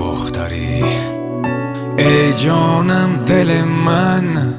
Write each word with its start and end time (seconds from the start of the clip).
مختاری. 0.00 0.84
ای 1.98 2.32
جانم 2.32 3.24
دل 3.26 3.62
من. 3.64 4.54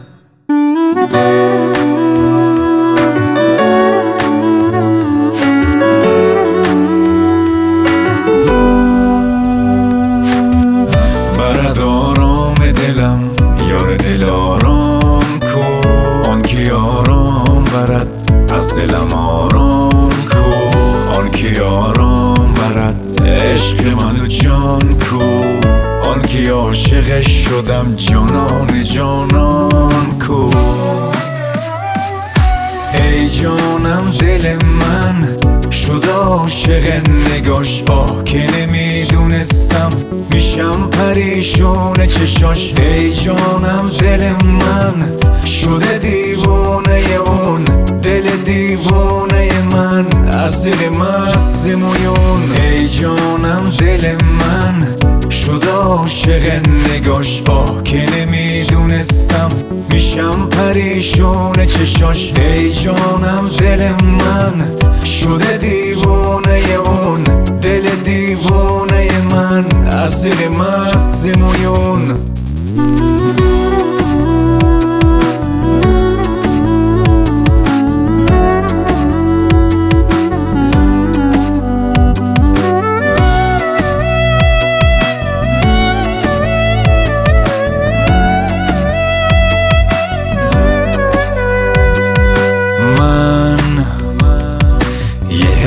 برد 11.37 11.79
آرام 11.79 12.55
دلم 12.55 13.27
یار 13.69 13.97
دل 13.97 14.29
آرام 14.29 15.39
کو؟ 15.39 15.89
آن 16.29 16.41
کی 16.41 16.69
آرام 16.69 17.63
برد؟ 17.63 18.31
از 18.53 18.79
دلم 18.79 19.13
آرام 19.13 20.11
آن 21.17 21.29
کی 21.31 21.59
آرام 21.59 22.06
عشق 23.57 23.87
من 23.87 24.19
و 24.19 24.27
جان 24.27 24.99
کو. 24.99 25.21
آن 26.09 26.21
کی 26.21 26.47
عاشقش 26.47 27.45
شدم 27.45 27.93
جانان 27.95 28.83
جانان 28.83 30.19
کو. 30.27 30.49
ای 32.93 33.29
جانم 33.29 34.11
دل 34.19 34.55
من 34.55 35.27
شد 35.71 36.05
عاشق 36.09 37.01
نگاش. 37.33 37.83
آه 37.89 38.23
که 38.23 38.47
نمی‌دونستم 38.57 39.89
میشم 40.33 40.89
پریشون 40.89 42.05
چشاش. 42.07 42.73
ای 42.77 43.13
جانم 43.13 43.91
دل 43.99 44.31
من 44.43 45.11
شده 45.45 45.97
دیوانه 45.97 47.19
اون. 47.25 47.63
دل 48.01 48.35
دیوانه 48.45 49.61
من 49.71 50.05
اصل 50.27 50.89
مست 50.89 51.67
مویون 51.67 52.51
ای 52.51 52.89
جانم 52.89 53.26
عاشق 56.27 56.61
نگاش. 56.91 57.41
آه 57.49 57.83
که 57.83 58.05
نمی‌دونستم 58.15 59.49
میشم 59.89 60.49
پریشون 60.49 61.65
چشاش. 61.65 62.33
ای 62.35 62.73
جانم 62.73 63.49
دل 63.57 63.89
من 63.91 64.75
شده 65.05 65.57
دیوانه 65.57 66.61
اون. 66.85 67.23
دل 67.61 67.89
دیوانه 68.03 69.07
من 69.31 69.65
اصل 69.87 70.47
مست 70.47 71.37
مویون 71.37 72.17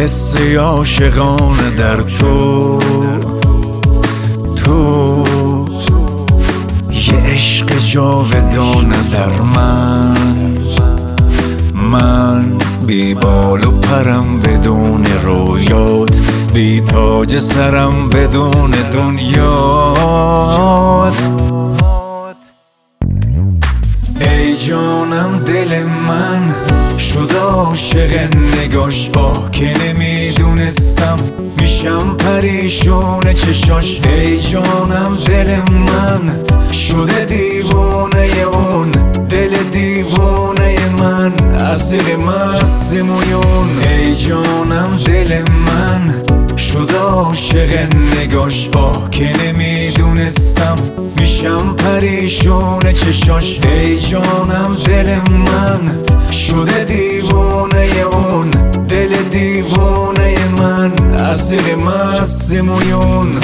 حس 0.00 0.36
عاشقانه 0.36 1.70
در 1.70 1.96
تو. 1.96 2.78
تو 4.56 5.24
یه 6.92 7.14
عشق 7.14 7.78
جاودانه 7.78 8.96
در 9.12 9.40
من. 9.56 10.58
من 11.74 12.58
بی 12.86 13.14
بال 13.14 13.64
و 13.64 13.70
پرم 13.70 14.38
بدون 14.38 15.04
رویات 15.24 16.20
بی 16.54 16.80
تاج 16.80 17.38
سرم 17.38 18.08
بدون 18.08 18.70
دنیات. 18.92 20.00
ای 24.20 24.56
جانم 24.56 25.38
دل 25.46 25.82
من 25.82 26.54
شد 27.00 27.32
عاشق 27.36 28.28
نگاش. 28.62 29.10
آه 29.16 29.50
که 29.50 29.72
نمی‌دونستم 29.84 31.16
میشم 31.60 32.16
پریشون 32.16 33.20
چشاش. 33.34 34.00
ای 34.04 34.40
جانم 34.40 35.16
دل 35.26 35.56
من 35.70 36.30
شده 36.72 37.24
دیوانه 37.24 38.28
اون. 38.52 38.90
دل 39.28 39.62
دیوانه 39.72 40.76
من 40.98 41.32
اصل 41.60 42.16
مست 42.16 42.94
ای 42.94 44.16
جانم 44.16 44.98
دل 45.06 45.42
من 45.66 46.29
شد 46.56 46.94
عاشق 46.94 47.88
نگاش. 48.16 48.68
آه 48.68 49.10
که 49.10 49.32
نمی‌دونستم 49.44 50.76
میشم 51.20 51.76
پریشون 51.76 52.92
چشاش. 52.92 53.60
ای 53.64 54.00
جانم 54.00 54.76
دل 54.84 55.16
من 55.28 55.80
شده 56.32 56.84
دیوانه 56.84 57.88
اون. 58.12 58.50
دل 58.88 59.22
دیوانه 59.30 60.34
من 60.58 60.92
اصل 61.20 61.74
مست 61.74 62.54
مویون. 62.54 63.40